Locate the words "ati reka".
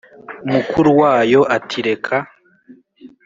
1.55-2.19